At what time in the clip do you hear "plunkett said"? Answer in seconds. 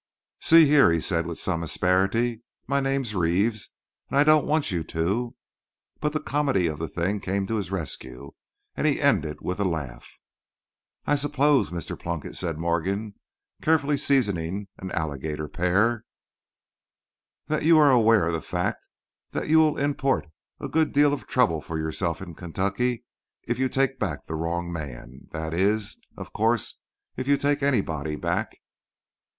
11.99-12.57